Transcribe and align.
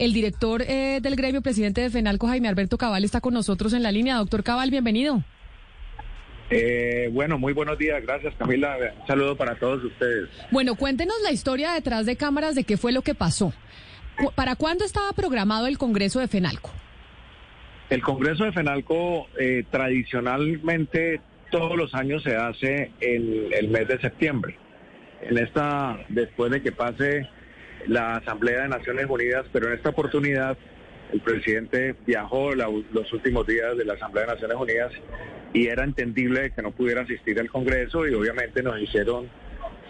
El 0.00 0.14
director 0.14 0.62
eh, 0.62 1.00
del 1.02 1.14
gremio, 1.14 1.42
presidente 1.42 1.82
de 1.82 1.90
FENALCO, 1.90 2.26
Jaime 2.26 2.48
Alberto 2.48 2.78
Cabal, 2.78 3.04
está 3.04 3.20
con 3.20 3.34
nosotros 3.34 3.74
en 3.74 3.82
la 3.82 3.92
línea. 3.92 4.16
Doctor 4.16 4.42
Cabal, 4.42 4.70
bienvenido. 4.70 5.22
Eh, 6.48 7.10
bueno, 7.12 7.38
muy 7.38 7.52
buenos 7.52 7.76
días. 7.76 8.02
Gracias, 8.02 8.34
Camila. 8.38 8.78
Un 8.98 9.06
saludo 9.06 9.36
para 9.36 9.56
todos 9.56 9.84
ustedes. 9.84 10.30
Bueno, 10.50 10.74
cuéntenos 10.76 11.16
la 11.22 11.32
historia 11.32 11.72
detrás 11.72 12.06
de 12.06 12.16
cámaras 12.16 12.54
de 12.54 12.64
qué 12.64 12.78
fue 12.78 12.92
lo 12.92 13.02
que 13.02 13.14
pasó. 13.14 13.52
¿Para 14.34 14.56
cuándo 14.56 14.86
estaba 14.86 15.12
programado 15.12 15.66
el 15.66 15.76
Congreso 15.76 16.18
de 16.18 16.28
FENALCO? 16.28 16.70
El 17.90 18.00
Congreso 18.00 18.44
de 18.44 18.52
FENALCO 18.52 19.26
eh, 19.38 19.64
tradicionalmente 19.70 21.20
todos 21.50 21.76
los 21.76 21.94
años 21.94 22.22
se 22.22 22.36
hace 22.36 22.90
en 23.02 23.52
el 23.52 23.68
mes 23.68 23.86
de 23.86 24.00
septiembre. 24.00 24.56
En 25.20 25.36
esta, 25.36 25.98
después 26.08 26.50
de 26.50 26.62
que 26.62 26.72
pase 26.72 27.28
la 27.86 28.16
Asamblea 28.16 28.62
de 28.62 28.68
Naciones 28.68 29.06
Unidas, 29.08 29.46
pero 29.52 29.68
en 29.68 29.74
esta 29.74 29.90
oportunidad 29.90 30.56
el 31.12 31.20
presidente 31.20 31.96
viajó 32.06 32.52
los 32.54 33.12
últimos 33.12 33.46
días 33.46 33.76
de 33.76 33.84
la 33.84 33.94
Asamblea 33.94 34.26
de 34.26 34.32
Naciones 34.34 34.56
Unidas 34.56 34.92
y 35.52 35.66
era 35.66 35.84
entendible 35.84 36.52
que 36.52 36.62
no 36.62 36.70
pudiera 36.70 37.02
asistir 37.02 37.40
al 37.40 37.50
Congreso 37.50 38.06
y 38.06 38.14
obviamente 38.14 38.62
nos 38.62 38.80
hicieron 38.80 39.28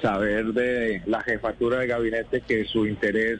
saber 0.00 0.46
de 0.46 1.02
la 1.06 1.20
jefatura 1.20 1.80
de 1.80 1.86
gabinete 1.86 2.40
que 2.40 2.64
su 2.64 2.86
interés 2.86 3.38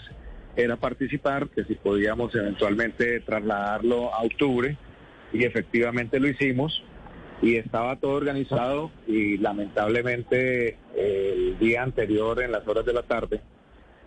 era 0.57 0.77
participar, 0.77 1.49
que 1.49 1.65
si 1.65 1.75
podíamos 1.75 2.35
eventualmente 2.35 3.21
trasladarlo 3.21 4.13
a 4.15 4.23
octubre 4.23 4.77
y 5.33 5.45
efectivamente 5.45 6.21
lo 6.21 6.29
hicimos 6.29 6.83
y 7.41 7.57
estaba 7.57 7.97
todo 7.97 8.13
organizado 8.13 8.91
y 9.07 9.39
lamentablemente 9.39 10.77
el 10.95 11.59
día 11.59 11.83
anterior 11.83 12.43
en 12.43 12.53
las 12.53 12.67
horas 12.69 12.85
de 12.85 12.93
la 12.93 13.03
tarde 13.03 13.41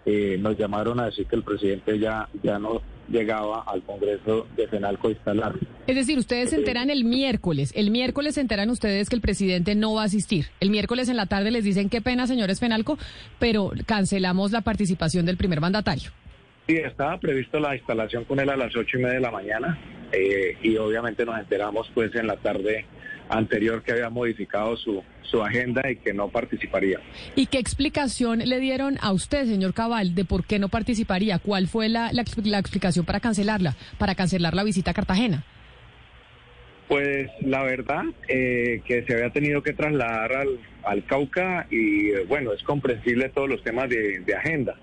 eh, 0.05 0.37
nos 0.39 0.57
llamaron 0.57 0.99
a 0.99 1.05
decir 1.05 1.25
que 1.27 1.35
el 1.35 1.43
presidente 1.43 1.97
ya, 1.99 2.27
ya 2.41 2.59
no 2.59 2.81
llegaba 3.09 3.63
al 3.67 3.83
Congreso 3.83 4.47
de 4.55 4.67
Fenalco 4.67 5.07
a 5.07 5.11
instalar. 5.11 5.53
Es 5.87 5.95
decir, 5.95 6.17
ustedes 6.17 6.51
se 6.51 6.57
enteran 6.57 6.89
el 6.89 7.03
miércoles. 7.03 7.71
El 7.75 7.91
miércoles 7.91 8.35
se 8.35 8.41
enteran 8.41 8.69
ustedes 8.69 9.09
que 9.09 9.15
el 9.15 9.21
presidente 9.21 9.75
no 9.75 9.93
va 9.93 10.03
a 10.03 10.05
asistir. 10.05 10.47
El 10.59 10.69
miércoles 10.69 11.09
en 11.09 11.17
la 11.17 11.25
tarde 11.25 11.51
les 11.51 11.63
dicen 11.63 11.89
qué 11.89 12.01
pena, 12.01 12.27
señores 12.27 12.59
Fenalco, 12.59 12.97
pero 13.39 13.71
cancelamos 13.85 14.51
la 14.51 14.61
participación 14.61 15.25
del 15.25 15.37
primer 15.37 15.61
mandatario. 15.61 16.11
Sí, 16.67 16.77
estaba 16.77 17.17
previsto 17.19 17.59
la 17.59 17.75
instalación 17.75 18.23
con 18.23 18.39
él 18.39 18.49
a 18.49 18.55
las 18.55 18.73
ocho 18.75 18.97
y 18.97 19.01
media 19.01 19.15
de 19.15 19.19
la 19.19 19.31
mañana 19.31 19.77
eh, 20.13 20.57
y 20.61 20.77
obviamente 20.77 21.25
nos 21.25 21.37
enteramos 21.37 21.91
pues 21.93 22.15
en 22.15 22.27
la 22.27 22.37
tarde 22.37 22.85
anterior 23.29 23.83
que 23.83 23.91
había 23.91 24.09
modificado 24.09 24.75
su, 24.77 25.03
su 25.21 25.41
agenda 25.41 25.89
y 25.89 25.95
que 25.97 26.13
no 26.13 26.29
participaría. 26.29 26.99
¿Y 27.35 27.47
qué 27.47 27.57
explicación 27.57 28.39
le 28.39 28.59
dieron 28.59 28.97
a 29.01 29.11
usted, 29.11 29.45
señor 29.45 29.73
Cabal, 29.73 30.15
de 30.15 30.25
por 30.25 30.45
qué 30.45 30.59
no 30.59 30.69
participaría? 30.69 31.39
¿Cuál 31.39 31.67
fue 31.67 31.89
la, 31.89 32.11
la, 32.13 32.21
explicación 32.59 33.05
para 33.05 33.19
cancelarla, 33.19 33.75
para 33.97 34.15
cancelar 34.15 34.53
la 34.53 34.63
visita 34.63 34.91
a 34.91 34.93
Cartagena? 34.93 35.43
Pues 36.87 37.31
la 37.41 37.63
verdad 37.63 38.03
eh, 38.27 38.81
que 38.85 39.03
se 39.03 39.13
había 39.13 39.31
tenido 39.31 39.63
que 39.63 39.73
trasladar 39.73 40.33
al, 40.33 40.59
al 40.83 41.05
Cauca 41.05 41.65
y 41.71 42.11
bueno, 42.27 42.53
es 42.53 42.61
comprensible 42.61 43.29
todos 43.29 43.49
los 43.49 43.63
temas 43.63 43.89
de, 43.89 44.19
de 44.19 44.35
agenda 44.35 44.75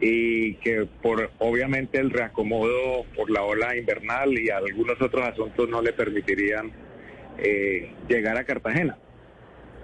y 0.00 0.54
que 0.56 0.86
por 1.02 1.30
obviamente 1.38 1.98
el 1.98 2.10
reacomodo 2.10 3.04
por 3.16 3.30
la 3.30 3.42
ola 3.42 3.76
invernal 3.76 4.38
y 4.38 4.48
algunos 4.50 5.00
otros 5.00 5.28
asuntos 5.28 5.68
no 5.68 5.82
le 5.82 5.92
permitirían 5.92 6.72
eh, 7.42 7.90
llegar 8.08 8.36
a 8.36 8.44
Cartagena. 8.44 8.96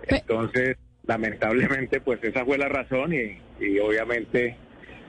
Entonces, 0.07 0.77
lamentablemente, 1.05 2.01
pues 2.01 2.23
esa 2.23 2.45
fue 2.45 2.59
la 2.59 2.69
razón 2.69 3.13
y, 3.13 3.39
y 3.61 3.79
obviamente 3.79 4.57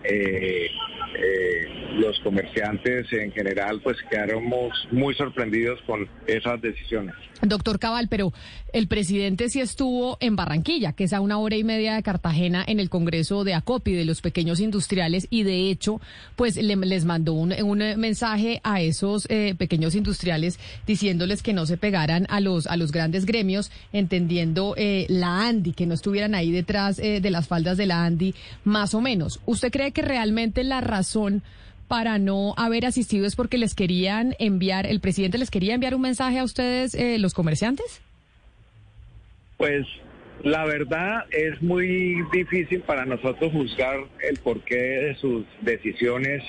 eh, 0.04 0.70
eh, 1.18 1.77
los 1.98 2.20
comerciantes 2.20 3.12
en 3.12 3.32
general 3.32 3.82
pues 3.84 3.98
quedaron 4.10 4.44
muy 4.92 5.14
sorprendidos 5.16 5.80
con 5.86 6.08
esas 6.28 6.62
decisiones. 6.62 7.16
Doctor 7.42 7.78
Cabal, 7.78 8.08
pero 8.10 8.34
el 8.74 8.88
presidente 8.88 9.50
sí 9.50 9.60
estuvo 9.60 10.18
en 10.20 10.36
Barranquilla, 10.36 10.94
que 10.94 11.04
es 11.04 11.14
a 11.14 11.22
una 11.22 11.38
hora 11.38 11.56
y 11.56 11.64
media 11.64 11.96
de 11.96 12.04
Cartagena, 12.04 12.64
en 12.68 12.80
el 12.80 12.90
Congreso 12.90 13.44
de 13.44 13.54
ACOPI, 13.54 13.94
de 13.94 14.06
los 14.06 14.22
pequeños 14.22 14.60
industriales, 14.60 15.28
y 15.30 15.44
de 15.44 15.70
hecho, 15.70 16.02
pues 16.36 16.58
les 16.58 17.06
mandó 17.06 17.34
un, 17.34 17.54
mensaje 17.98 18.60
a 18.64 18.82
esos 18.82 19.28
eh, 19.30 19.54
pequeños 19.58 19.94
industriales 19.94 20.60
diciéndoles 20.88 21.44
que 21.44 21.54
no 21.54 21.66
se 21.66 21.78
pegaran 21.78 22.26
a 22.30 22.40
los, 22.40 22.66
a 22.66 22.76
los 22.76 22.92
grandes 22.92 23.26
gremios, 23.26 23.72
entendiendo 23.94 24.74
eh, 24.76 25.06
la 25.10 25.48
ANDI, 25.48 25.74
que 25.74 25.86
no 25.86 25.94
estuvieran 25.94 26.34
ahí 26.34 26.52
detrás 26.52 26.98
eh, 27.00 27.22
de 27.22 27.30
las 27.30 27.48
faldas 27.48 27.78
de 27.78 27.86
la 27.86 28.04
ANDI, 28.04 28.34
más 28.64 28.94
o 28.96 29.02
menos. 29.02 29.42
¿Usted 29.46 29.72
cree 29.72 29.92
que 29.92 30.02
realmente 30.02 30.64
la 30.64 30.82
razón 30.82 31.44
para 31.88 32.20
no 32.20 32.54
haber 32.58 32.86
asistido 32.86 33.26
es 33.26 33.36
porque 33.36 33.58
les 33.58 33.76
querían 33.76 34.36
enviar, 34.40 34.86
el 34.86 35.00
presidente 35.00 35.38
les 35.38 35.52
quería 35.52 35.74
enviar 35.74 35.96
un 35.96 36.02
mensaje 36.02 36.40
a 36.40 36.44
ustedes, 36.44 36.94
eh, 36.94 37.18
los 37.20 37.34
comerciantes? 37.34 38.02
Pues 39.58 39.86
la 40.44 40.66
verdad 40.66 41.26
es 41.32 41.62
muy 41.62 42.22
difícil 42.32 42.82
para 42.82 43.06
nosotros 43.06 43.52
juzgar 43.52 44.00
el 44.22 44.38
porqué 44.38 44.76
de 44.76 45.16
sus 45.16 45.46
decisiones, 45.62 46.44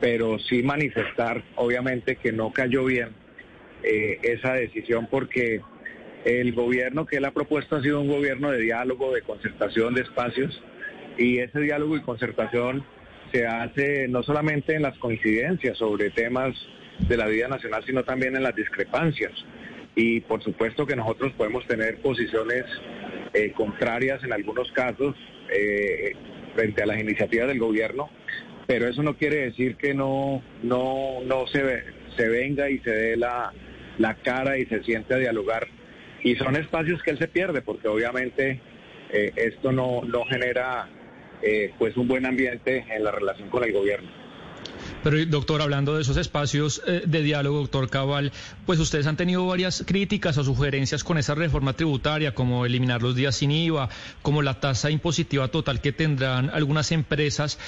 pero 0.00 0.38
sí 0.38 0.62
manifestar, 0.62 1.42
obviamente, 1.56 2.16
que 2.16 2.32
no 2.32 2.52
cayó 2.52 2.84
bien 2.84 3.10
eh, 3.82 4.18
esa 4.22 4.54
decisión 4.54 5.06
porque 5.10 5.60
el 6.24 6.52
gobierno 6.52 7.06
que 7.06 7.16
él 7.16 7.24
ha 7.24 7.30
propuesto 7.30 7.76
ha 7.76 7.82
sido 7.82 8.00
un 8.00 8.08
gobierno 8.08 8.50
de 8.50 8.58
diálogo, 8.58 9.12
de 9.14 9.22
concertación 9.22 9.94
de 9.94 10.02
espacios, 10.02 10.60
y 11.16 11.38
ese 11.38 11.60
diálogo 11.60 11.96
y 11.96 12.02
concertación 12.02 12.84
se 13.32 13.46
hace 13.46 14.08
no 14.08 14.22
solamente 14.22 14.74
en 14.74 14.82
las 14.82 14.96
coincidencias 14.98 15.78
sobre 15.78 16.10
temas 16.10 16.54
de 16.98 17.16
la 17.16 17.26
vida 17.26 17.48
nacional, 17.48 17.82
sino 17.86 18.04
también 18.04 18.36
en 18.36 18.42
las 18.42 18.54
discrepancias. 18.54 19.32
Y 19.94 20.20
por 20.20 20.42
supuesto 20.42 20.86
que 20.86 20.96
nosotros 20.96 21.32
podemos 21.32 21.66
tener 21.66 21.98
posiciones 21.98 22.64
eh, 23.34 23.52
contrarias 23.52 24.22
en 24.24 24.32
algunos 24.32 24.70
casos 24.72 25.16
eh, 25.50 26.12
frente 26.54 26.82
a 26.82 26.86
las 26.86 27.00
iniciativas 27.00 27.48
del 27.48 27.58
gobierno, 27.58 28.10
pero 28.66 28.88
eso 28.88 29.02
no 29.02 29.16
quiere 29.16 29.36
decir 29.46 29.76
que 29.76 29.94
no, 29.94 30.42
no, 30.62 31.20
no 31.24 31.46
se, 31.48 31.84
se 32.16 32.28
venga 32.28 32.70
y 32.70 32.78
se 32.78 32.90
dé 32.90 33.16
la, 33.16 33.52
la 33.98 34.14
cara 34.14 34.58
y 34.58 34.66
se 34.66 34.82
siente 34.82 35.14
a 35.14 35.18
dialogar. 35.18 35.66
Y 36.22 36.36
son 36.36 36.56
espacios 36.56 37.02
que 37.02 37.10
él 37.10 37.18
se 37.18 37.28
pierde, 37.28 37.62
porque 37.62 37.88
obviamente 37.88 38.60
eh, 39.10 39.32
esto 39.36 39.72
no, 39.72 40.02
no 40.02 40.24
genera 40.26 40.88
eh, 41.42 41.72
pues 41.78 41.96
un 41.96 42.08
buen 42.08 42.26
ambiente 42.26 42.84
en 42.90 43.04
la 43.04 43.10
relación 43.10 43.48
con 43.48 43.64
el 43.64 43.72
gobierno. 43.72 44.10
Pero, 45.02 45.24
doctor, 45.26 45.62
hablando 45.62 45.96
de 45.96 46.02
esos 46.02 46.16
espacios 46.16 46.82
eh, 46.86 47.02
de 47.06 47.22
diálogo, 47.22 47.60
doctor 47.60 47.88
Cabal, 47.88 48.32
pues 48.66 48.78
ustedes 48.78 49.06
han 49.06 49.16
tenido 49.16 49.46
varias 49.46 49.82
críticas 49.86 50.36
o 50.38 50.44
sugerencias 50.44 51.04
con 51.04 51.16
esa 51.18 51.34
reforma 51.34 51.72
tributaria, 51.72 52.34
como 52.34 52.66
eliminar 52.66 53.02
los 53.02 53.16
días 53.16 53.36
sin 53.36 53.50
IVA, 53.50 53.88
como 54.22 54.42
la 54.42 54.60
tasa 54.60 54.90
impositiva 54.90 55.48
total 55.48 55.80
que 55.80 55.92
tendrán 55.92 56.50
algunas 56.50 56.92
empresas. 56.92 57.58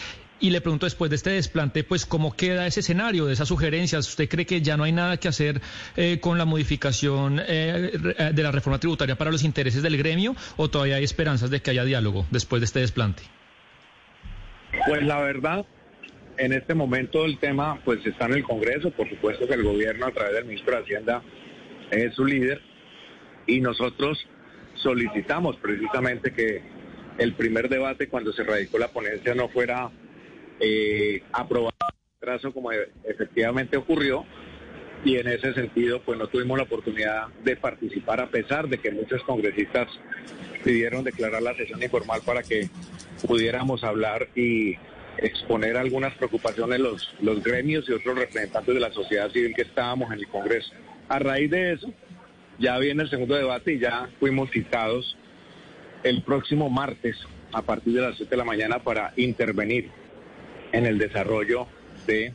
Y 0.41 0.50
le 0.50 0.60
pregunto 0.60 0.87
después 0.87 1.09
de 1.09 1.16
este 1.16 1.31
desplante, 1.31 1.84
pues, 1.84 2.04
¿cómo 2.04 2.34
queda 2.34 2.66
ese 2.66 2.81
escenario 2.81 3.27
de 3.27 3.33
esas 3.33 3.47
sugerencias? 3.47 4.09
¿Usted 4.09 4.28
cree 4.28 4.44
que 4.44 4.60
ya 4.60 4.77
no 4.77 4.83
hay 4.83 4.93
nada 4.93 5.16
que 5.16 5.28
hacer 5.28 5.62
eh, 5.97 6.19
con 6.21 6.37
la 6.37 6.44
modificación 6.44 7.37
de 7.37 8.43
la 8.43 8.50
reforma 8.50 8.81
tributaria 8.81 9.16
para 9.16 9.31
los 9.31 9.44
intereses 9.44 9.83
del 9.83 9.97
gremio 9.97 10.34
o 10.56 10.69
todavía 10.69 10.97
hay 10.97 11.04
esperanzas 11.04 11.49
de 11.49 11.62
que 11.62 11.71
haya 11.71 11.84
diálogo 11.84 12.27
después 12.33 12.60
de 12.60 12.66
este 12.66 12.81
desplante? 12.81 13.22
Pues 14.87 15.03
la 15.03 15.21
verdad, 15.21 15.65
en 16.38 16.53
este 16.53 16.75
momento 16.75 17.25
el 17.25 17.38
tema 17.38 17.81
pues 17.84 18.05
está 18.06 18.27
en 18.27 18.34
el 18.34 18.43
Congreso, 18.43 18.91
por 18.91 19.09
supuesto 19.09 19.47
que 19.47 19.55
el 19.55 19.62
gobierno 19.62 20.06
a 20.06 20.12
través 20.12 20.34
del 20.34 20.47
ministro 20.47 20.77
de 20.77 20.83
Hacienda 20.83 21.22
es 21.91 22.15
su 22.15 22.25
líder. 22.25 22.60
Y 23.47 23.60
nosotros 23.60 24.19
solicitamos 24.75 25.56
precisamente 25.56 26.33
que 26.33 26.62
el 27.19 27.34
primer 27.34 27.69
debate 27.69 28.09
cuando 28.09 28.33
se 28.33 28.44
radicó 28.44 28.78
la 28.78 28.88
ponencia 28.88 29.34
no 29.34 29.49
fuera 29.49 29.91
eh, 30.60 31.22
aprobado 31.33 31.72
trazo 32.22 32.53
como 32.53 32.71
efectivamente 32.72 33.77
ocurrió 33.77 34.25
y 35.04 35.16
en 35.16 35.28
ese 35.28 35.53
sentido 35.54 36.01
pues 36.03 36.19
no 36.19 36.28
tuvimos 36.28 36.57
la 36.59 36.65
oportunidad 36.65 37.28
de 37.45 37.57
participar 37.57 38.21
a 38.21 38.28
pesar 38.28 38.69
de 38.69 38.78
que 38.78 38.91
muchos 38.91 39.22
congresistas 39.25 39.89
pidieron 40.63 41.04
declarar 41.04 41.43
la 41.43 41.54
sesión 41.54 41.83
informal 41.83 42.21
para 42.25 42.43
que 42.43 42.69
pudiéramos 43.27 43.83
hablar 43.84 44.28
y 44.37 44.77
exponer 45.19 45.77
algunas 45.77 46.15
preocupaciones 46.15 46.81
los, 46.81 47.15
los 47.21 47.43
gremios 47.43 47.89
y 47.89 47.93
otros 47.93 48.16
representantes 48.16 48.75
de 48.75 48.81
la 48.81 48.93
sociedad 48.93 49.31
civil 49.31 49.54
que 49.54 49.63
estábamos 49.63 50.10
en 50.13 50.21
el 50.21 50.28
Congreso. 50.28 50.72
A 51.09 51.19
raíz 51.19 51.51
de 51.51 51.72
eso, 51.72 51.93
ya 52.59 52.78
viene 52.78 53.03
el 53.03 53.10
segundo 53.10 53.34
debate 53.34 53.75
y 53.75 53.78
ya 53.78 54.09
fuimos 54.21 54.51
citados 54.51 55.16
el 56.04 56.22
próximo 56.22 56.71
martes 56.71 57.16
a 57.53 57.63
partir 57.63 57.95
de 57.95 58.01
las 58.01 58.16
7 58.16 58.31
de 58.31 58.37
la 58.37 58.45
mañana 58.45 58.78
para 58.78 59.13
intervenir 59.16 59.91
en 60.72 60.87
el 60.87 60.99
desarrollo 60.99 61.66
de 62.07 62.34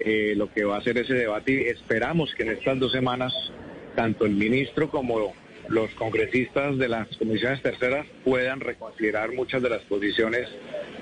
eh, 0.00 0.34
lo 0.36 0.52
que 0.52 0.64
va 0.64 0.78
a 0.78 0.82
ser 0.82 0.98
ese 0.98 1.14
debate 1.14 1.52
y 1.52 1.68
esperamos 1.68 2.34
que 2.34 2.44
en 2.44 2.50
estas 2.50 2.78
dos 2.78 2.92
semanas 2.92 3.32
tanto 3.94 4.26
el 4.26 4.32
ministro 4.32 4.90
como 4.90 5.34
los 5.68 5.90
congresistas 5.94 6.78
de 6.78 6.88
las 6.88 7.08
comisiones 7.16 7.62
terceras 7.62 8.06
puedan 8.24 8.60
reconsiderar 8.60 9.32
muchas 9.32 9.62
de 9.62 9.70
las 9.70 9.82
posiciones 9.82 10.48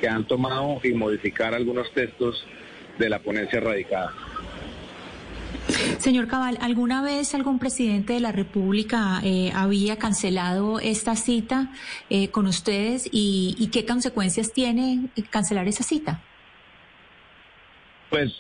que 0.01 0.09
han 0.09 0.27
tomado 0.27 0.81
y 0.83 0.93
modificar 0.93 1.55
algunos 1.55 1.93
textos 1.93 2.45
de 2.99 3.09
la 3.09 3.19
ponencia 3.21 3.61
radicada. 3.61 4.13
Señor 5.99 6.29
Cabal, 6.29 6.59
¿alguna 6.61 7.03
vez 7.03 7.35
algún 7.35 7.59
presidente 7.59 8.13
de 8.13 8.21
la 8.21 8.33
República 8.33 9.21
eh, 9.25 9.51
había 9.55 9.99
cancelado 9.99 10.79
esta 10.81 11.17
cita 11.17 11.73
eh, 12.09 12.29
con 12.31 12.47
ustedes 12.47 13.09
y, 13.11 13.69
qué 13.73 13.85
consecuencias 13.85 14.53
tiene 14.53 15.09
cancelar 15.31 15.67
esa 15.67 15.83
cita? 15.83 16.23
Pues 18.11 18.33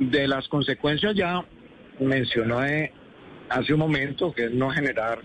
de 0.00 0.26
las 0.26 0.48
consecuencias 0.48 1.14
ya 1.14 1.44
mencionó 2.00 2.60
hace 3.50 3.74
un 3.74 3.78
momento, 3.78 4.32
que 4.32 4.46
es 4.46 4.52
no 4.52 4.70
generar 4.70 5.20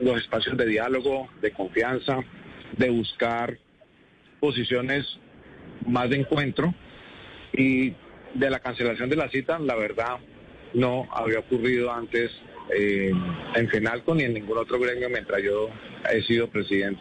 los 0.00 0.20
espacios 0.20 0.56
de 0.56 0.66
diálogo, 0.66 1.28
de 1.40 1.52
confianza, 1.52 2.18
de 2.76 2.90
buscar 2.90 3.56
posiciones 4.40 5.06
más 5.86 6.10
de 6.10 6.16
encuentro 6.16 6.74
y 7.52 7.94
de 8.34 8.50
la 8.50 8.58
cancelación 8.60 9.08
de 9.08 9.16
la 9.16 9.30
cita, 9.30 9.58
la 9.58 9.76
verdad, 9.76 10.18
no 10.74 11.08
había 11.12 11.38
ocurrido 11.38 11.92
antes 11.92 12.30
eh, 12.76 13.12
en 13.54 13.68
FENALCO 13.68 14.14
ni 14.14 14.24
en 14.24 14.34
ningún 14.34 14.58
otro 14.58 14.78
gremio 14.78 15.08
mientras 15.08 15.42
yo 15.42 15.70
he 16.12 16.22
sido 16.22 16.48
presidente. 16.48 17.00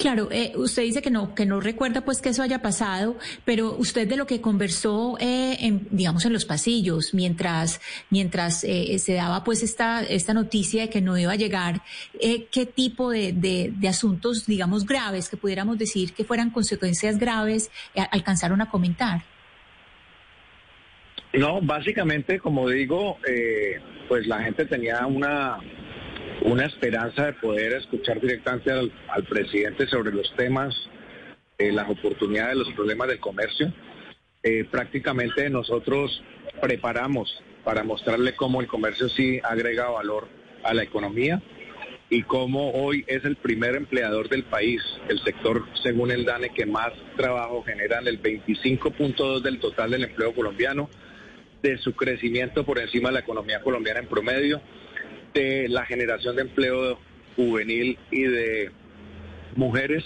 Claro, 0.00 0.28
eh, 0.32 0.52
usted 0.56 0.82
dice 0.84 1.02
que 1.02 1.10
no 1.10 1.34
que 1.34 1.44
no 1.44 1.60
recuerda 1.60 2.00
pues 2.00 2.22
que 2.22 2.30
eso 2.30 2.42
haya 2.42 2.62
pasado, 2.62 3.18
pero 3.44 3.76
usted 3.76 4.08
de 4.08 4.16
lo 4.16 4.26
que 4.26 4.40
conversó, 4.40 5.18
eh, 5.20 5.58
en, 5.60 5.88
digamos 5.90 6.24
en 6.24 6.32
los 6.32 6.46
pasillos, 6.46 7.12
mientras 7.12 7.82
mientras 8.08 8.64
eh, 8.64 8.98
se 8.98 9.12
daba 9.12 9.44
pues 9.44 9.62
esta 9.62 10.02
esta 10.02 10.32
noticia 10.32 10.80
de 10.80 10.88
que 10.88 11.02
no 11.02 11.18
iba 11.18 11.32
a 11.32 11.36
llegar, 11.36 11.82
eh, 12.18 12.46
qué 12.50 12.64
tipo 12.64 13.10
de, 13.10 13.34
de, 13.34 13.74
de, 13.76 13.88
asuntos, 13.88 14.46
digamos 14.46 14.86
graves, 14.86 15.28
que 15.28 15.36
pudiéramos 15.36 15.76
decir 15.76 16.14
que 16.14 16.24
fueran 16.24 16.48
consecuencias 16.48 17.18
graves, 17.18 17.70
alcanzaron 18.10 18.62
a 18.62 18.70
comentar. 18.70 19.22
No, 21.32 21.60
básicamente, 21.60 22.40
como 22.40 22.68
digo, 22.68 23.18
eh, 23.28 23.80
pues 24.08 24.26
la 24.26 24.42
gente 24.42 24.64
tenía 24.66 25.06
una, 25.06 25.58
una 26.42 26.64
esperanza 26.66 27.26
de 27.26 27.32
poder 27.34 27.72
escuchar 27.74 28.20
directamente 28.20 28.70
al, 28.70 29.24
presidente 29.28 29.86
sobre 29.86 30.12
los 30.12 30.34
temas, 30.36 30.74
eh, 31.58 31.72
las 31.72 31.88
oportunidades, 31.88 32.56
los 32.56 32.72
problemas 32.72 33.08
del 33.08 33.20
comercio. 33.20 33.72
Eh, 34.42 34.64
prácticamente 34.70 35.50
nosotros 35.50 36.22
preparamos 36.60 37.42
para 37.64 37.84
mostrarle 37.84 38.34
cómo 38.34 38.60
el 38.60 38.66
comercio 38.66 39.08
sí 39.08 39.40
agrega 39.42 39.90
valor 39.90 40.28
a 40.64 40.72
la 40.72 40.82
economía 40.82 41.42
y 42.08 42.22
cómo 42.22 42.72
hoy 42.72 43.04
es 43.06 43.24
el 43.24 43.36
primer 43.36 43.76
empleador 43.76 44.28
del 44.28 44.44
país, 44.44 44.82
el 45.08 45.22
sector, 45.22 45.64
según 45.82 46.10
el 46.10 46.24
DANE, 46.24 46.50
que 46.50 46.66
más 46.66 46.92
trabajo 47.16 47.62
genera, 47.62 48.00
el 48.00 48.20
25.2 48.20 49.42
del 49.42 49.60
total 49.60 49.92
del 49.92 50.04
empleo 50.04 50.34
colombiano 50.34 50.90
de 51.62 51.78
su 51.78 51.94
crecimiento 51.94 52.64
por 52.64 52.78
encima 52.78 53.10
de 53.10 53.14
la 53.14 53.20
economía 53.20 53.60
colombiana 53.60 54.00
en 54.00 54.06
promedio, 54.06 54.60
de 55.34 55.68
la 55.68 55.84
generación 55.86 56.36
de 56.36 56.42
empleo 56.42 56.98
juvenil 57.36 57.98
y 58.10 58.22
de 58.22 58.70
mujeres 59.56 60.04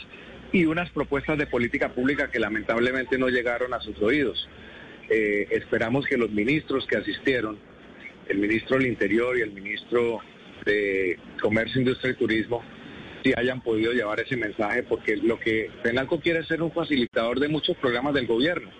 y 0.52 0.66
unas 0.66 0.90
propuestas 0.90 1.38
de 1.38 1.46
política 1.46 1.92
pública 1.92 2.30
que 2.30 2.38
lamentablemente 2.38 3.18
no 3.18 3.28
llegaron 3.28 3.74
a 3.74 3.80
sus 3.80 4.00
oídos. 4.00 4.48
Eh, 5.10 5.48
esperamos 5.50 6.06
que 6.06 6.16
los 6.16 6.30
ministros 6.30 6.86
que 6.86 6.96
asistieron, 6.96 7.58
el 8.28 8.38
ministro 8.38 8.78
del 8.78 8.86
Interior 8.86 9.36
y 9.36 9.42
el 9.42 9.52
ministro 9.52 10.20
de 10.64 11.18
Comercio, 11.40 11.80
Industria 11.80 12.12
y 12.12 12.16
Turismo, 12.16 12.62
sí 13.22 13.32
hayan 13.36 13.62
podido 13.62 13.92
llevar 13.92 14.20
ese 14.20 14.36
mensaje, 14.36 14.82
porque 14.82 15.16
lo 15.16 15.40
que 15.40 15.70
Penalco 15.82 16.20
quiere 16.20 16.40
es 16.40 16.46
ser 16.46 16.62
un 16.62 16.72
facilitador 16.72 17.40
de 17.40 17.48
muchos 17.48 17.76
programas 17.76 18.14
del 18.14 18.26
gobierno 18.26 18.70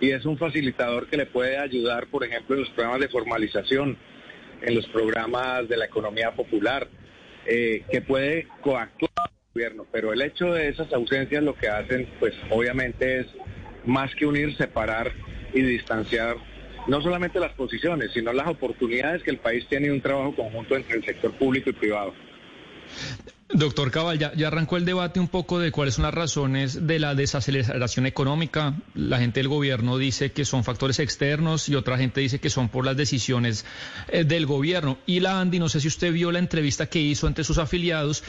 y 0.00 0.10
es 0.10 0.24
un 0.24 0.38
facilitador 0.38 1.08
que 1.08 1.16
le 1.16 1.26
puede 1.26 1.58
ayudar, 1.58 2.06
por 2.06 2.24
ejemplo, 2.24 2.54
en 2.54 2.62
los 2.62 2.70
programas 2.70 3.00
de 3.00 3.08
formalización, 3.08 3.96
en 4.62 4.74
los 4.74 4.86
programas 4.86 5.68
de 5.68 5.76
la 5.76 5.86
economía 5.86 6.32
popular, 6.32 6.88
eh, 7.46 7.84
que 7.90 8.00
puede 8.00 8.46
coactuar 8.60 9.10
al 9.16 9.30
gobierno. 9.54 9.86
Pero 9.90 10.12
el 10.12 10.22
hecho 10.22 10.52
de 10.52 10.68
esas 10.68 10.92
ausencias 10.92 11.42
lo 11.42 11.54
que 11.54 11.68
hacen, 11.68 12.08
pues 12.18 12.34
obviamente 12.50 13.20
es 13.20 13.26
más 13.86 14.14
que 14.14 14.26
unir, 14.26 14.56
separar 14.56 15.12
y 15.52 15.62
distanciar 15.62 16.36
no 16.86 17.00
solamente 17.02 17.38
las 17.38 17.52
posiciones, 17.52 18.12
sino 18.12 18.32
las 18.32 18.48
oportunidades 18.48 19.22
que 19.22 19.30
el 19.30 19.38
país 19.38 19.66
tiene 19.68 19.88
y 19.88 19.90
un 19.90 20.00
trabajo 20.00 20.34
conjunto 20.34 20.76
entre 20.76 20.96
el 20.96 21.04
sector 21.04 21.32
público 21.32 21.70
y 21.70 21.74
privado. 21.74 22.14
Doctor 23.50 23.90
Cabal, 23.90 24.18
ya, 24.18 24.32
arrancó 24.46 24.76
el 24.76 24.84
debate 24.84 25.20
un 25.20 25.28
poco 25.28 25.58
de 25.58 25.72
cuáles 25.72 25.94
son 25.94 26.02
las 26.02 26.12
razones 26.12 26.86
de 26.86 26.98
la 26.98 27.14
desaceleración 27.14 28.04
económica. 28.04 28.74
La 28.94 29.18
gente 29.18 29.40
del 29.40 29.48
gobierno 29.48 29.96
dice 29.96 30.32
que 30.32 30.44
son 30.44 30.64
factores 30.64 30.98
externos 30.98 31.66
y 31.70 31.74
otra 31.74 31.96
gente 31.96 32.20
dice 32.20 32.40
que 32.40 32.50
son 32.50 32.68
por 32.68 32.84
las 32.84 32.96
decisiones 32.98 33.64
eh, 34.08 34.24
del 34.24 34.44
gobierno. 34.44 34.98
Y 35.06 35.20
la 35.20 35.40
Andy, 35.40 35.58
no 35.58 35.70
sé 35.70 35.80
si 35.80 35.88
usted 35.88 36.12
vio 36.12 36.30
la 36.30 36.40
entrevista 36.40 36.86
que 36.86 37.00
hizo 37.00 37.26
entre 37.26 37.42
sus 37.42 37.56
afiliados, 37.56 38.22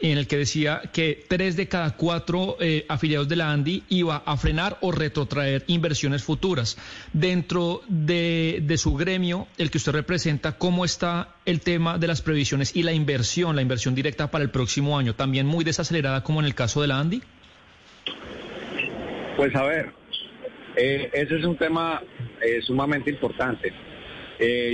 en 0.00 0.18
el 0.18 0.26
que 0.26 0.36
decía 0.36 0.82
que 0.92 1.24
tres 1.28 1.56
de 1.56 1.68
cada 1.68 1.96
cuatro 1.96 2.56
eh, 2.60 2.84
afiliados 2.88 3.28
de 3.28 3.36
la 3.36 3.50
ANDI 3.50 3.84
iba 3.88 4.16
a 4.16 4.36
frenar 4.36 4.76
o 4.80 4.90
retrotraer 4.90 5.64
inversiones 5.66 6.22
futuras. 6.22 6.76
Dentro 7.12 7.82
de, 7.88 8.62
su 8.76 8.94
gremio, 8.94 9.46
el 9.56 9.70
que 9.70 9.78
usted 9.78 9.92
representa, 9.92 10.58
¿cómo 10.58 10.84
está 10.84 11.36
el 11.46 11.60
tema 11.60 11.98
de 11.98 12.08
las 12.08 12.22
previsiones 12.22 12.74
y 12.74 12.82
la 12.82 12.92
inversión, 12.92 13.56
la 13.56 13.62
inversión 13.62 13.94
directa 13.94 14.30
para 14.30 14.44
el 14.44 14.50
próximo 14.50 14.98
año? 14.98 15.14
¿También 15.14 15.46
muy 15.46 15.64
desacelerada 15.64 16.22
como 16.22 16.40
en 16.40 16.46
el 16.46 16.54
caso 16.54 16.82
de 16.82 16.88
la 16.88 16.98
ANDI? 16.98 17.22
Pues 19.36 19.54
a 19.54 19.62
ver, 19.64 19.92
eh, 20.76 21.10
ese 21.12 21.38
es 21.38 21.44
un 21.44 21.56
tema 21.56 22.02
eh, 22.42 22.60
sumamente 22.62 23.10
importante. 23.10 23.72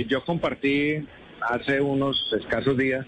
yo 0.07 0.25
compartí 0.25 1.07
hace 1.41 1.79
unos 1.79 2.17
escasos 2.37 2.77
días 2.77 3.05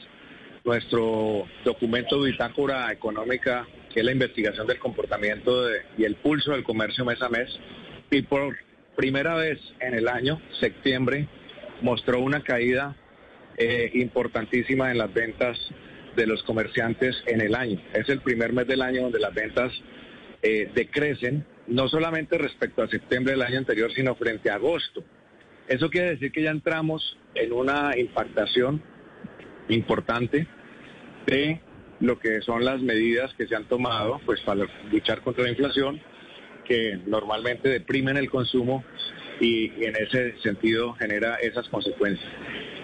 nuestro 0.63 1.45
documento 1.65 2.21
bitácora 2.21 2.91
económica, 2.91 3.67
que 3.93 3.99
es 3.99 4.05
la 4.05 4.11
investigación 4.11 4.65
del 4.65 4.79
comportamiento 4.79 5.67
y 5.97 6.05
el 6.05 6.15
pulso 6.15 6.51
del 6.51 6.63
comercio 6.63 7.05
mes 7.05 7.21
a 7.21 7.29
mes. 7.29 7.49
Y 8.09 8.21
por 8.21 8.55
primera 8.95 9.35
vez 9.35 9.59
en 9.79 9.93
el 9.93 10.07
año, 10.07 10.41
septiembre, 10.59 11.27
mostró 11.81 12.19
una 12.19 12.41
caída 12.41 12.95
eh, 13.57 13.91
importantísima 13.93 14.91
en 14.91 14.97
las 14.97 15.13
ventas 15.13 15.57
de 16.15 16.27
los 16.27 16.43
comerciantes 16.43 17.15
en 17.25 17.41
el 17.41 17.55
año. 17.55 17.81
Es 17.93 18.07
el 18.09 18.21
primer 18.21 18.53
mes 18.53 18.67
del 18.67 18.81
año 18.81 19.03
donde 19.03 19.19
las 19.19 19.33
ventas 19.33 19.71
eh, 20.41 20.69
decrecen, 20.73 21.45
no 21.67 21.87
solamente 21.87 22.37
respecto 22.37 22.83
a 22.83 22.87
septiembre 22.87 23.33
del 23.33 23.41
año 23.41 23.57
anterior, 23.57 23.91
sino 23.93 24.15
frente 24.15 24.49
a 24.49 24.55
agosto. 24.55 25.03
Eso 25.67 25.89
quiere 25.89 26.11
decir 26.11 26.31
que 26.31 26.43
ya 26.43 26.51
entramos 26.51 27.17
en 27.35 27.53
una 27.53 27.97
impactación 27.97 28.81
importante 29.69 30.47
de 31.25 31.61
lo 31.99 32.19
que 32.19 32.41
son 32.41 32.65
las 32.65 32.81
medidas 32.81 33.33
que 33.35 33.47
se 33.47 33.55
han 33.55 33.65
tomado 33.65 34.19
pues 34.25 34.41
para 34.41 34.67
luchar 34.91 35.21
contra 35.21 35.43
la 35.43 35.51
inflación 35.51 36.01
que 36.65 36.99
normalmente 37.05 37.69
deprimen 37.69 38.17
el 38.17 38.29
consumo 38.29 38.83
y, 39.39 39.65
en 39.83 39.95
ese 39.95 40.37
sentido 40.39 40.93
genera 40.93 41.35
esas 41.35 41.67
consecuencias. 41.69 42.29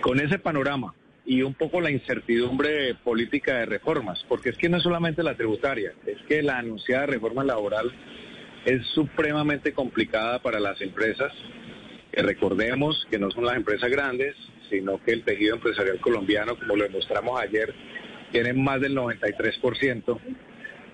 Con 0.01 0.19
ese 0.19 0.39
panorama 0.39 0.93
y 1.25 1.41
un 1.43 1.53
poco 1.53 1.79
la 1.79 1.91
incertidumbre 1.91 2.95
política 2.95 3.59
de 3.59 3.65
reformas, 3.65 4.25
porque 4.27 4.49
es 4.49 4.57
que 4.57 4.69
no 4.69 4.77
es 4.77 4.83
solamente 4.83 5.23
la 5.23 5.35
tributaria, 5.35 5.93
es 6.05 6.17
que 6.27 6.41
la 6.41 6.57
anunciada 6.57 7.05
reforma 7.05 7.43
laboral 7.43 7.91
es 8.65 8.85
supremamente 8.87 9.73
complicada 9.73 10.41
para 10.41 10.59
las 10.59 10.81
empresas, 10.81 11.31
que 12.11 12.21
recordemos 12.23 13.05
que 13.11 13.19
no 13.19 13.29
son 13.31 13.45
las 13.45 13.55
empresas 13.55 13.89
grandes, 13.89 14.35
sino 14.69 15.01
que 15.03 15.11
el 15.11 15.23
tejido 15.23 15.55
empresarial 15.55 15.99
colombiano, 15.99 16.57
como 16.57 16.75
lo 16.75 16.83
demostramos 16.83 17.39
ayer, 17.39 17.73
tiene 18.31 18.53
más 18.53 18.81
del 18.81 18.95
93% 18.95 20.19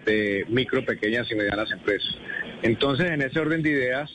de 0.06 0.46
micro, 0.50 0.86
pequeñas 0.86 1.30
y 1.32 1.36
medianas 1.36 1.72
empresas. 1.72 2.16
Entonces, 2.62 3.12
en 3.12 3.22
ese 3.22 3.40
orden 3.40 3.62
de 3.64 3.72
ideas, 3.72 4.12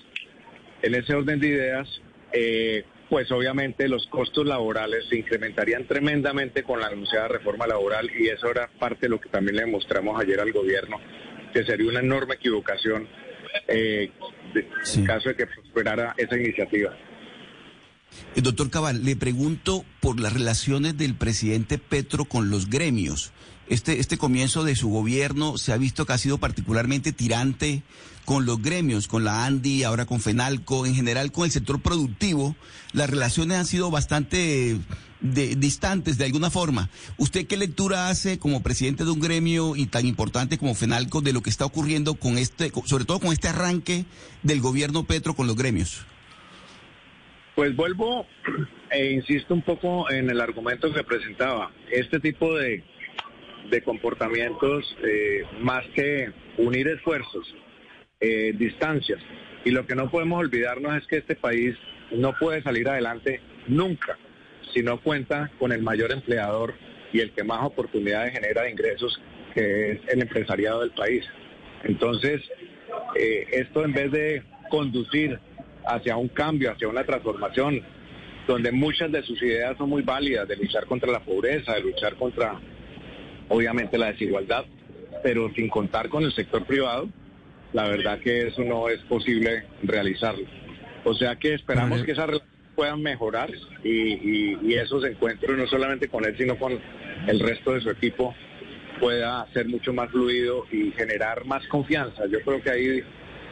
en 0.83 0.95
ese 0.95 1.15
orden 1.15 1.41
de 1.41 1.49
ideas, 1.49 2.01
eh, 2.33 2.85
pues 3.09 3.31
obviamente 3.33 3.89
los 3.89 4.07
costos 4.07 4.47
laborales 4.47 5.05
se 5.09 5.19
incrementarían 5.19 5.87
tremendamente 5.87 6.63
con 6.63 6.81
la 6.81 6.87
anunciada 6.87 7.27
reforma 7.27 7.67
laboral 7.67 8.09
y 8.17 8.29
eso 8.29 8.51
era 8.51 8.71
parte 8.79 9.07
de 9.07 9.09
lo 9.09 9.21
que 9.21 9.29
también 9.29 9.57
le 9.57 9.67
mostramos 9.67 10.21
ayer 10.21 10.39
al 10.39 10.53
gobierno, 10.53 10.99
que 11.53 11.65
sería 11.65 11.91
una 11.91 11.99
enorme 11.99 12.35
equivocación 12.35 13.09
eh, 13.67 14.11
en 14.95 15.05
caso 15.07 15.31
de 15.31 15.35
que 15.35 15.47
prosperara 15.47 16.15
esa 16.17 16.37
iniciativa. 16.37 16.97
El 18.37 18.43
doctor 18.43 18.71
Cabal, 18.71 19.05
le 19.05 19.17
pregunto 19.17 19.85
por 20.01 20.21
las 20.21 20.33
relaciones 20.33 20.97
del 20.97 21.15
presidente 21.15 21.79
Petro 21.79 22.25
con 22.25 22.51
los 22.51 22.71
gremios. 22.71 23.33
Este, 23.69 24.01
este 24.01 24.19
comienzo 24.19 24.65
de 24.65 24.75
su 24.75 24.89
gobierno 24.89 25.57
se 25.57 25.73
ha 25.73 25.77
visto 25.77 26.05
que 26.05 26.13
ha 26.13 26.19
sido 26.19 26.39
particularmente 26.39 27.13
tirante 27.13 27.83
con 28.25 28.45
los 28.47 28.61
gremios, 28.63 29.09
con 29.09 29.25
la 29.25 29.45
ANDI, 29.45 29.85
ahora 29.85 30.07
con 30.07 30.21
FENALCO, 30.21 30.87
en 30.87 30.95
general 30.95 31.33
con 31.33 31.45
el 31.45 31.51
sector 31.51 31.81
productivo. 31.81 32.57
Las 32.93 33.11
relaciones 33.11 33.59
han 33.59 33.67
sido 33.67 33.91
bastante 33.91 34.79
distantes 35.21 36.19
de 36.19 36.25
alguna 36.25 36.51
forma. 36.51 36.91
¿Usted 37.17 37.47
qué 37.47 37.57
lectura 37.57 38.09
hace 38.09 38.39
como 38.39 38.63
presidente 38.63 39.05
de 39.05 39.11
un 39.11 39.21
gremio 39.21 39.77
y 39.77 39.87
tan 39.87 40.07
importante 40.07 40.59
como 40.59 40.75
FENALCO 40.75 41.21
de 41.21 41.33
lo 41.33 41.43
que 41.43 41.51
está 41.51 41.65
ocurriendo 41.65 42.15
con 42.15 42.39
este, 42.39 42.73
sobre 42.87 43.05
todo 43.05 43.21
con 43.21 43.33
este 43.33 43.49
arranque 43.49 44.05
del 44.43 44.61
gobierno 44.61 45.05
Petro 45.05 45.35
con 45.35 45.47
los 45.47 45.57
gremios? 45.57 46.07
Pues 47.61 47.77
vuelvo 47.77 48.25
e 48.91 49.13
insisto 49.13 49.53
un 49.53 49.61
poco 49.61 50.11
en 50.11 50.31
el 50.31 50.41
argumento 50.41 50.91
que 50.95 51.05
presentaba. 51.05 51.71
Este 51.91 52.19
tipo 52.19 52.57
de, 52.57 52.83
de 53.69 53.83
comportamientos, 53.83 54.97
eh, 55.05 55.43
más 55.61 55.85
que 55.95 56.33
unir 56.57 56.89
esfuerzos, 56.89 57.55
eh, 58.19 58.55
distancias. 58.57 59.21
Y 59.67 59.73
lo 59.73 59.87
que 59.87 59.95
no 59.95 60.11
podemos 60.11 60.41
olvidarnos 60.41 60.97
es 60.97 61.07
que 61.07 61.19
este 61.19 61.37
país 61.37 61.77
no 62.13 62.33
puede 62.33 62.63
salir 62.63 62.89
adelante 62.89 63.43
nunca 63.67 64.17
si 64.73 64.83
no 64.83 64.99
cuenta 65.03 65.51
con 65.59 65.71
el 65.71 65.83
mayor 65.83 66.13
empleador 66.13 66.73
y 67.13 67.21
el 67.21 67.31
que 67.33 67.45
más 67.45 67.63
oportunidades 67.63 68.33
genera 68.33 68.63
de 68.63 68.71
ingresos, 68.71 69.21
que 69.53 69.91
es 69.91 70.01
el 70.09 70.23
empresariado 70.23 70.81
del 70.81 70.93
país. 70.93 71.27
Entonces, 71.85 72.41
eh, 73.17 73.49
esto 73.53 73.85
en 73.85 73.93
vez 73.93 74.11
de 74.13 74.45
conducir 74.71 75.39
hacia 75.95 76.17
un 76.17 76.29
cambio, 76.29 76.73
hacia 76.73 76.89
una 76.89 77.05
transformación, 77.05 77.83
donde 78.47 78.73
muchas 78.73 79.11
de 79.13 79.23
sus 79.23 79.41
ideas 79.43 79.77
son 79.77 79.91
muy 79.91 80.03
válidas, 80.03 80.49
de 80.49 80.57
luchar 80.57 80.87
contra 80.87 81.11
la 81.11 81.21
pobreza, 81.21 81.75
de 81.75 81.83
luchar 81.83 82.17
contra, 82.17 82.59
obviamente, 83.49 83.99
la 83.99 84.13
desigualdad, 84.13 84.65
pero 85.23 85.53
sin 85.55 85.69
contar 85.69 86.09
con 86.09 86.25
el 86.25 86.33
sector 86.33 86.65
privado, 86.65 87.09
la 87.73 87.89
verdad 87.89 88.19
que 88.19 88.49
eso 88.49 88.63
no 88.63 88.89
es 88.89 89.01
posible 89.03 89.65
realizarlo. 89.83 90.47
O 91.05 91.15
sea 91.15 91.37
que 91.37 91.55
esperamos 91.55 92.03
que 92.03 92.13
esas 92.13 92.27
relaciones 92.27 92.51
puedan 92.75 93.03
mejorar 93.03 93.51
y, 93.85 94.57
y, 94.67 94.75
esos 94.75 95.05
encuentros, 95.05 95.57
no 95.57 95.67
solamente 95.67 96.09
con 96.09 96.25
él, 96.25 96.35
sino 96.37 96.59
con 96.59 96.79
el 97.27 97.41
resto 97.41 97.75
de 97.75 97.81
su 97.81 97.91
equipo, 97.91 98.35
pueda 98.99 99.47
ser 99.53 99.67
mucho 99.67 99.93
más 99.93 100.11
fluido 100.11 100.67
y 100.71 100.91
generar 100.93 101.45
más 101.45 101.67
confianza. 101.69 102.27
Yo 102.27 102.41
creo 102.43 102.63
que 102.63 102.71
hay 102.71 103.05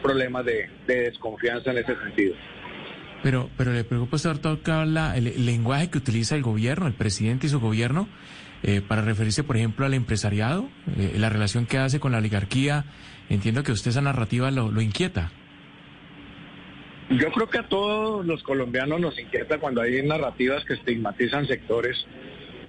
problemas 0.02 0.44
de, 0.44 0.68
desconfianza 0.86 1.70
en 1.70 1.78
ese 1.78 1.96
sentido. 1.96 2.34
Pero, 3.22 3.50
pero 3.56 3.72
le 3.72 3.84
preocupa, 3.84 4.16
doctor, 4.16 4.86
el, 4.86 5.26
el 5.26 5.46
lenguaje 5.46 5.90
que 5.90 5.98
utiliza 5.98 6.36
el 6.36 6.42
gobierno, 6.42 6.86
el 6.86 6.94
presidente 6.94 7.46
y 7.46 7.50
su 7.50 7.58
gobierno, 7.58 8.08
eh, 8.62 8.80
para 8.86 9.02
referirse, 9.02 9.44
por 9.44 9.56
ejemplo, 9.56 9.86
al 9.86 9.94
empresariado, 9.94 10.68
eh, 10.96 11.14
la 11.16 11.28
relación 11.28 11.66
que 11.66 11.78
hace 11.78 12.00
con 12.00 12.12
la 12.12 12.18
oligarquía. 12.18 12.84
Entiendo 13.28 13.62
que 13.62 13.72
usted 13.72 13.90
esa 13.90 14.00
narrativa 14.00 14.50
lo, 14.50 14.70
lo 14.70 14.80
inquieta. 14.80 15.30
Yo 17.10 17.30
creo 17.32 17.48
que 17.48 17.58
a 17.58 17.68
todos 17.68 18.26
los 18.26 18.42
colombianos 18.42 19.00
nos 19.00 19.18
inquieta 19.18 19.58
cuando 19.58 19.80
hay 19.80 20.02
narrativas 20.02 20.64
que 20.64 20.74
estigmatizan 20.74 21.46
sectores 21.46 22.06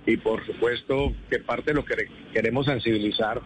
y 0.05 0.15
por 0.17 0.45
supuesto 0.45 1.13
que 1.29 1.39
parte 1.39 1.71
de 1.71 1.75
lo 1.75 1.85
que 1.85 1.95
queremos 2.33 2.65
sensibilizar 2.65 3.41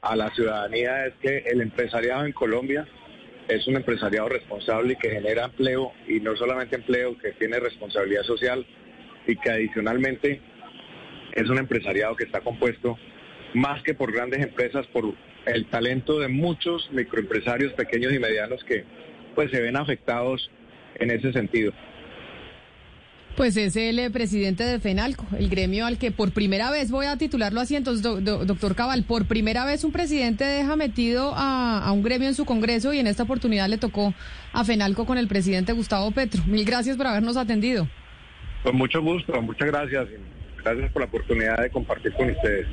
a 0.00 0.16
la 0.16 0.30
ciudadanía 0.30 1.06
es 1.06 1.14
que 1.20 1.38
el 1.46 1.60
empresariado 1.60 2.24
en 2.24 2.32
Colombia 2.32 2.86
es 3.48 3.66
un 3.66 3.76
empresariado 3.76 4.28
responsable 4.28 4.94
y 4.94 4.96
que 4.96 5.10
genera 5.10 5.44
empleo 5.44 5.92
y 6.08 6.20
no 6.20 6.36
solamente 6.36 6.76
empleo, 6.76 7.16
que 7.18 7.32
tiene 7.32 7.60
responsabilidad 7.60 8.22
social 8.22 8.66
y 9.26 9.36
que 9.36 9.50
adicionalmente 9.50 10.40
es 11.32 11.48
un 11.48 11.58
empresariado 11.58 12.16
que 12.16 12.24
está 12.24 12.40
compuesto 12.40 12.98
más 13.54 13.82
que 13.82 13.94
por 13.94 14.12
grandes 14.12 14.42
empresas, 14.42 14.86
por 14.88 15.14
el 15.46 15.66
talento 15.66 16.18
de 16.18 16.28
muchos 16.28 16.90
microempresarios 16.92 17.72
pequeños 17.74 18.12
y 18.12 18.18
medianos 18.18 18.62
que 18.64 18.84
pues 19.34 19.50
se 19.50 19.60
ven 19.60 19.76
afectados 19.76 20.50
en 20.96 21.10
ese 21.10 21.32
sentido. 21.32 21.72
Pues 23.36 23.56
es 23.58 23.76
el 23.76 23.98
eh, 23.98 24.10
presidente 24.10 24.64
de 24.64 24.80
FENALCO, 24.80 25.26
el 25.38 25.50
gremio 25.50 25.84
al 25.84 25.98
que 25.98 26.10
por 26.10 26.32
primera 26.32 26.70
vez, 26.70 26.90
voy 26.90 27.04
a 27.04 27.18
titularlo 27.18 27.60
así, 27.60 27.76
entonces, 27.76 28.02
doctor 28.02 28.74
Cabal, 28.74 29.04
por 29.04 29.26
primera 29.26 29.66
vez 29.66 29.84
un 29.84 29.92
presidente 29.92 30.44
deja 30.44 30.74
metido 30.74 31.34
a, 31.36 31.86
a, 31.86 31.92
un 31.92 32.02
gremio 32.02 32.28
en 32.28 32.34
su 32.34 32.46
congreso 32.46 32.94
y 32.94 32.98
en 32.98 33.06
esta 33.06 33.24
oportunidad 33.24 33.68
le 33.68 33.76
tocó 33.76 34.14
a 34.54 34.64
FENALCO 34.64 35.04
con 35.04 35.18
el 35.18 35.28
presidente 35.28 35.72
Gustavo 35.74 36.10
Petro. 36.12 36.42
Mil 36.46 36.64
gracias 36.64 36.96
por 36.96 37.06
habernos 37.06 37.36
atendido. 37.36 37.86
Con 38.62 38.76
mucho 38.76 39.02
gusto, 39.02 39.40
muchas 39.42 39.68
gracias. 39.68 40.08
Gracias 40.64 40.90
por 40.90 41.02
la 41.02 41.08
oportunidad 41.08 41.58
de 41.58 41.70
compartir 41.70 42.12
con 42.14 42.30
ustedes. 42.30 42.66